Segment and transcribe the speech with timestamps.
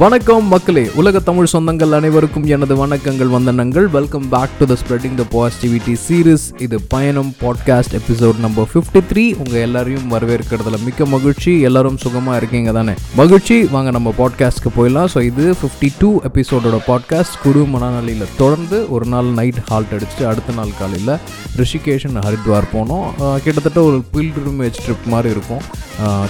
[0.00, 3.86] வணக்கம் மக்களே உலக தமிழ் சொந்தங்கள் அனைவருக்கும் எனது வணக்கங்கள் வந்தனங்கள்.
[3.94, 9.24] Welcome back to the spreading the positivity series இது பயணம் podcast episode number fifty three
[9.42, 11.54] உங்கள் எல்லாரையும் வரவேற்கிறதுல மிக்க மகிழ்ச்சி.
[11.68, 12.94] எல்லாரும் சுகமாக இருக்கீங்க தானே?
[13.20, 13.56] மகிழ்ச்சி.
[13.74, 15.10] வாங்க நம்ம பாட்காஸ்ட்க்கு போயிடலாம்.
[15.14, 20.56] ஸோ இது ஃபிஃப்டி டூ எபிசோடோட பாட்காஸ்ட் குடு மனநிலையில் தொடர்ந்து ஒரு நாள் நைட் ஹால்ட் அடிச்சுட்டு அடுத்த
[20.60, 21.14] நாள் காலையில்
[21.62, 23.08] ரிஷிகேஷன் ஹரித்வார் போனோம்.
[23.46, 25.64] கிட்டத்தட்ட ஒரு பில்கிரிமேஜ் ட்ரிப் மாதிரி இருக்கும்.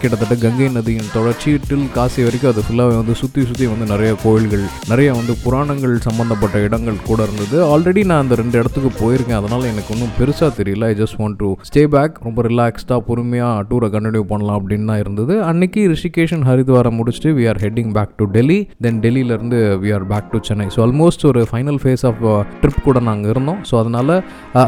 [0.00, 4.62] கிட்டத்தட்ட கங்கை நதியின் தொடர்ச்சி டில் காசி வரைக்கும் அது ஃபுல்லாகவே வந்து சுற்றி சுற்றி வந்து நிறைய கோயில்கள்
[4.90, 7.56] நிறைய வந்து புராணங்கள் சம்மந்தப்பட்ட இடங்கள் கூட இருந்தது.
[7.72, 9.36] ஆல்ரெடி நான் அந்த ரெண்டு இடத்துக்கு போயிருக்கேன்.
[9.40, 10.88] அதனால் எனக்கு ஒன்றும் பெருசாக தெரியல.
[10.92, 15.34] I just want to stay back ரொம்ப ரிலாக்ஸ்டாக பொறுமையாக டூரை கண்டினியூ பண்ணலாம் அப்படின்னு தான் இருந்தது.
[15.50, 20.28] அன்னைக்கு ரிஷிகேஷன் ஹரித்வாரை முடிச்சுட்டு we are heading back to Delhi then டெல்லியிலேருந்து we are back
[20.34, 22.20] to Chennai so almost ஒரு ஃபைனல் ஃபேஸ் ஆஃப்
[22.64, 23.62] ட்ரிப் கூட நாங்கள் இருந்தோம்.
[23.70, 24.14] ஸோ அதனால்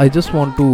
[0.06, 0.68] I just want to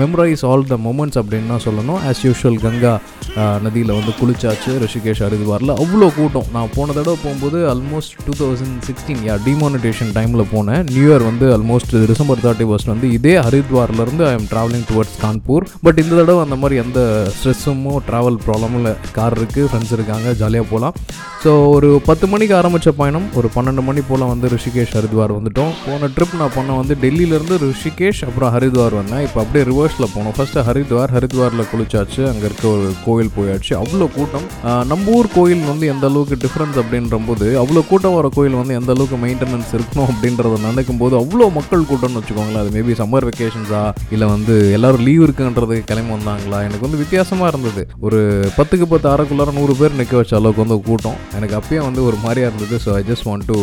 [0.00, 2.00] memorize all the moments அப்படின்னு தான் சொல்லணும்.
[2.12, 2.94] ஆஸ் யூஷுவல் கங்கா
[3.42, 4.72] uh, நதியில் வந்து குளிச்சாச்சு.
[4.86, 6.50] ரிஷிகேஷ் ஹரித்வாரில் அவ்வளோ கூட்டம்.
[6.56, 10.82] நான் போன தடவை போகும்போது almost two thousand sixteen yeah demonetization டைமில் போனேன்.
[10.94, 15.66] நியூ இயர் வந்து ஆல்மோஸ்ட் டிசம்பர் தேர்ட்டி ஃபர்ஸ்ட் வந்து இதே ஹரித்வார்லேருந்து I am travelling towards Kanpur
[15.86, 17.00] but இந்த தடவை அந்த மாதிரி எந்த
[17.38, 18.94] ஸ்ட்ரெஸ்ஸுமோ ட்ராவல் ப்ராப்ளமும் இல்லை.
[19.18, 20.96] கார் இருக்குது ஃப்ரெண்ட்ஸ் இருக்காங்க ஜாலியாக போகலாம்.
[21.42, 25.72] ஸோ ஒரு பத்து மணிக்கு ஆரம்பித்த பயணம் ஒரு பன்னெண்டு மணி போல் வந்து ரிஷிகேஷ் ஹரித்வார் வந்துட்டோம்.
[25.84, 29.22] போன ட்ரிப் நான் பண்ண வந்து டெல்லியிலேருந்து ரிஷிகேஷ் அப்புறம் ஹரித்வார் வந்தேன்.
[29.26, 30.34] இப்போ அப்படியே ரிவர்ஸில் போனோம்.
[30.38, 32.22] ஃபஸ்ட்டு ஹரித்வார் ஹரித்வாரில் குளிச்சாச்சு.
[32.30, 33.72] அங்கே இருக்க ஒரு கோயில் போயாச்சு.
[33.82, 34.46] அவ்வளோ கூட்டம்.
[34.92, 38.90] நம்ம ஊர் கோயில் வந்து எந்த அளவுக்கு டிஃப்ரென்ஸ் அப்படின்ற போது அவ்வளோ கூட்டம் வர கோயில் வந்து எந்த
[38.94, 42.62] அளவுக்கு மெயின்டெனன்ஸ் இருக்கணும் அப்படின்றத நினைக்கும் போது அவ்வளோ மக்கள் கூட்டம்னு வச்சுக்கோங்களேன்.
[42.64, 43.82] அது மேபி சம்மர் வெக்கேஷன்ஸா
[44.14, 46.60] இல்லை வந்து எல்லாரும் லீவ் இருக்குன்றது கிளம்பி வந்தாங்களா?
[46.68, 47.84] எனக்கு வந்து வித்தியாசமாக இருந்தது.
[48.06, 48.20] ஒரு
[48.58, 51.18] பத்துக்கு பத்து அரைக்குள்ளார நூறு பேர் நிற்க வச்ச அளவுக்கு வந்து கூட்டம்.
[51.38, 52.78] எனக்கு அப்பயே வந்து ஒரு மாதிரியாக இருந்தது.
[52.86, 53.58] So I just want to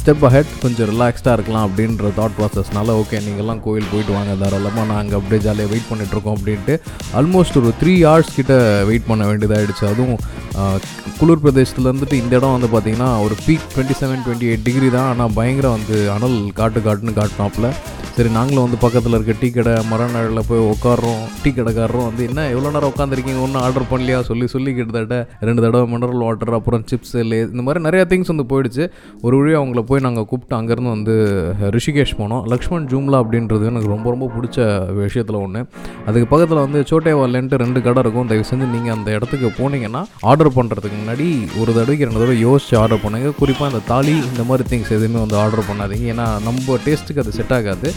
[0.00, 5.18] step ahead கொஞ்சம் ரிலாக்ஸ்டாக இருக்கலாம் அப்படின்ற தாட் ப்ராசஸ்னால ஓகே நீங்கள்லாம் கோயில் போயிட்டு வாங்க தாராளமாக நாங்கள்
[5.20, 6.76] அப்படியே ஜாலியாக வெயிட் பண்ணிட்டுருக்கோம் அப்படின்ட்டு
[7.20, 8.54] ஆல்மோஸ்ட் ஒரு த்ரீ ஹவர்ஸ் கிட்ட
[8.90, 10.18] வெயிட் பண்ண வேண்டியதாகிடுச்சு அதுவும்
[10.60, 10.76] uh,
[11.20, 15.08] குளிர் பிரதேசத்துலேருந்துட்டு இந்த இடம் வந்து பார்த்தீங்கன்னா ஒரு peak twenty seven twenty eight degree தான்.
[15.12, 17.68] ஆனால் பயங்கர வந்து அனல் காட்டு காட்டுன்னு காட்டினாப்புல.
[18.18, 22.70] சரி நாங்களும் வந்து பக்கத்தில் இருக்க டீ கடை மரநாளில் போய் உட்காடுறோம் டீ கடைக்காரரும் வந்து என்ன எவ்வளோ
[22.76, 24.18] நேரம் உட்காந்துருக்கீங்க ஒன்றும் ஆர்டர் பண்ணலையா?
[24.28, 25.16] சொல்லி சொல்லி கிட்டத்தட்ட
[25.48, 28.84] ரெண்டு தடவை மினரல் வாட்டர் அப்புறம் சிப்ஸ் லே இந்த மாதிரி நிறையா திங்ஸ் வந்து போயிடுச்சு.
[29.26, 31.14] ஒரு வழியாக அவங்கள போய் நாங்கள் கூப்பிட்டு அங்கேருந்து வந்து
[31.76, 32.42] ரிஷிகேஷ் போனோம்.
[32.54, 34.58] லக்ஷ்மண் ஜூம்லா அப்படின்றது எனக்கு ரொம்ப ரொம்ப பிடிச்ச
[35.02, 35.62] விஷயத்தில் ஒன்று
[36.08, 38.28] அதுக்கு பக்கத்தில் வந்து சோட்டேவாலேன்ட்டு ரெண்டு கடை இருக்கும்.
[38.32, 40.02] தயவு செஞ்சு நீங்கள் அந்த இடத்துக்கு போனீங்கன்னா
[40.32, 41.28] ஆர்டர் பண்ணுறதுக்கு முன்னாடி
[41.60, 43.32] ஒரு தடவைக்கு ரெண்டு தடவை யோசிச்சு ஆர்டர் பண்ணுங்க.
[43.42, 46.06] குறிப்பாக இந்த தாலி இந்த மாதிரி திங்ஸ் எதுவுமே வந்து ஆர்டர் பண்ணாதீங்க.
[46.16, 47.88] ஏன்னா நம்ம டேஸ்ட்டுக்கு அது செட் ஆகாது.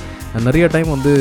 [0.47, 1.11] நிறைய டைம் வந்து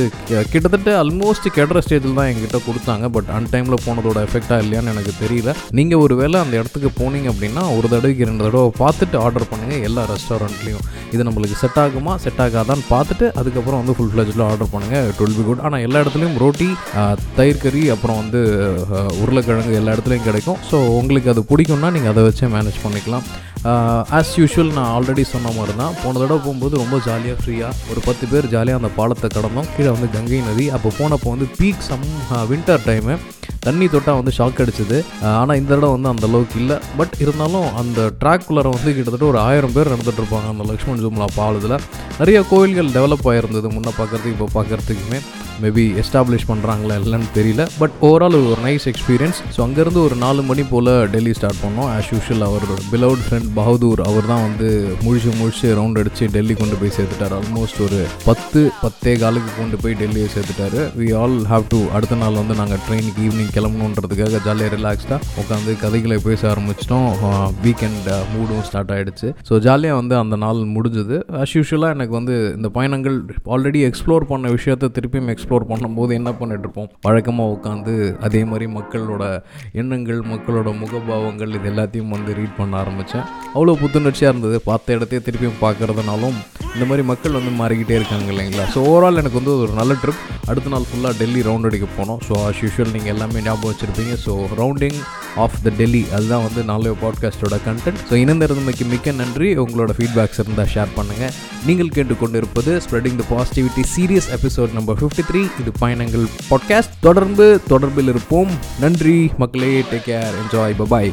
[0.52, 3.04] கிட்டத்தட்ட ஆல்மோஸ்ட் கெடுற ஸ்டேஜில் தான் எங்கிட்ட கொடுத்தாங்க.
[3.16, 5.52] பட் அன் டைமில் போனதோட எஃபெக்டாக இல்லையான்னு எனக்கு தெரியல.
[5.78, 10.04] நீங்கள் ஒரு வேளை அந்த இடத்துக்கு போனீங்க அப்படின்னா ஒரு தடவைக்கு ரெண்டு தடவை பார்த்துட்டு ஆர்டர் பண்ணுங்கள் எல்லா
[10.12, 12.14] ரெஸ்டாரண்ட்லேயும் இது நம்மளுக்கு செட் ஆகுமா?
[12.24, 16.02] செட் ஆகாதான்னு பார்த்துட்டு அதுக்கப்புறம் வந்து ஃபுல் ஃப்ளெஜில் ஆர்டர் பண்ணுங்கள் இட் வில் பி குட் ஆனால் எல்லா
[16.04, 16.70] இடத்துலையும் ரோட்டி
[17.40, 18.40] தயிர் கறி அப்புறம் வந்து
[19.22, 20.60] உருளைக்கிழங்கு எல்லா இடத்துலையும் கிடைக்கும்.
[20.70, 23.26] ஸோ உங்களுக்கு அது பிடிக்கும்னா நீங்கள் அதை வச்சே மேனேஜ் பண்ணிக்கலாம்.
[23.60, 28.00] Uh, ஆஸ் யூஷுவல் நான் ஆல்ரெடி சொன்ன மாதிரி தான் போன தடவை போகும்போது ரொம்ப ஜாலியாக ஃப்ரீயாக ஒரு
[28.06, 29.68] பத்து பேர் ஜாலியாக அந்த பாலத்தை கடந்தோம்.
[29.74, 30.66] கீழே வந்து கங்கை நதி.
[30.76, 32.06] அப்போ போனப்போ வந்து பீக் சம்
[32.50, 33.14] வின்டர் டைமு
[33.66, 34.98] தண்ணி தொட்டால் வந்து ஷாக் அடிச்சுது.
[35.40, 36.78] ஆனால் இந்த தடவை வந்து அந்த அளவுக்கு இல்லை.
[37.00, 41.76] பட் இருந்தாலும் அந்த ட்ராக்குள்ளே வந்து கிட்டத்தட்ட ஒரு ஆயிரம் பேர் நடந்துட்டு இருப்பாங்க அந்த லக்ஷ்மண் ஜூம்லா பாலத்தில்.
[42.22, 45.20] நிறைய கோயில்கள் டெவலப் ஆகிருந்தது முன்னே பார்க்கறதுக்கு இப்போ பார்க்கறதுக்குமே
[45.62, 47.62] மேபி எஸ்டாப்ளிஷ் பண்ணுறாங்களா இல்லைன்னு தெரியல.
[47.80, 51.88] பட் ஓவரால் ஒரு நைஸ் எக்ஸ்பீரியன்ஸ் ஸோ அங்கேருந்து ஒரு நாலு மணி போல் டெல்லி ஸ்டார்ட் பண்ணோம்.
[51.96, 54.68] ஆஸ் யூஷுவல் அவர் பிலவுட் ஃப்ரெண்ட் பகதூர் அவர் தான் வந்து
[55.04, 57.34] முழிச்சு முழிச்சு ரவுண்ட் அடித்து டெல்லி கொண்டு போய் சேர்த்துட்டார்.
[57.40, 60.80] ஆல்மோஸ்ட் ஒரு பத்து பத்தே காலுக்கு கொண்டு போய் டெல்லியை சேர்த்துட்டாரு.
[61.00, 66.16] வி ஆல் ஹாவ் டு அடுத்த நாள் வந்து நாங்கள் ட்ரெயினுக்கு ஈவினிங் கிளம்பணுன்றதுக்காக ஜாலியாக ரிலாக்ஸ்டாக உட்காந்து கதைகளை
[66.26, 67.08] பேச ஆரம்பிச்சிட்டோம்.
[67.64, 71.16] வீக்கெண்ட் மூடும் ஸ்டார்ட் ஆகிடுச்சு ஸோ ஜாலியாக வந்து அந்த நாள் முடிஞ்சது.
[71.40, 73.16] ஆஸ் யூஷுவலாக எனக்கு வந்து இந்த பயணங்கள்
[73.56, 76.90] ஆல்ரெடி எக்ஸ்ப்ளோர் பண்ண விஷயத்த திருப்பியும் எக்ஸ்ப்ளோர் பண்ணும்போது என்ன பண்ணிட்டு இருப்போம்?
[77.08, 77.94] வழக்கமாக உட்காந்து
[78.28, 79.24] அதே மாதிரி மக்களோட
[79.82, 84.58] எண்ணங்கள் மக்களோட முகபாவங்கள் இது எல்லாத்தையும் வந்து ரீட் பண்ண ஆரம்பித்தேன் அவ்வளோ புத்துணர்ச்சியாக இருந்தது.
[84.70, 86.38] பார்த்த இடத்தையே திருப்பியும் பார்க்கறதுனாலும்
[86.74, 88.64] இந்த மாதிரி மக்கள் வந்து மாறிக்கிட்டே இருக்காங்க இல்லைங்களா?
[88.74, 90.20] ஸோ ஓவரால் எனக்கு வந்து ஒரு நல்ல ட்ரிப்
[90.50, 92.20] அடுத்த நாள் ஃபுல்லாக டெல்லி ரவுண்ட் அடிக்க போனோம்.
[92.26, 94.14] ஸோ ஆஸ் யூஷுவல் நீங்கள் எல்லாமே ஞாபகம் வச்சுருப்பீங்க.
[94.26, 94.98] So rounding
[95.44, 99.50] off the Delhi அதுதான் வந்து நாளைய பாட்காஸ்ட்டோட கண்டென்ட் ஸோ இணைந்திருந்தமைக்கு மிக்க நன்றி.
[99.64, 101.34] உங்களோட ஃபீட்பேக்ஸ் இருந்தால் ஷேர் பண்ணுங்கள்
[101.68, 108.12] நீங்கள் கேட்டுக்கொண்டிருப்பது spreading the positivity series episode number fifty three இது பயணங்கள் பாட்காஸ்ட் தொடர்ந்து தொடர்பில்
[108.14, 108.52] இருப்போம்.
[108.84, 109.74] நன்றி மக்களே.
[109.92, 111.12] Take care enjoy bye bye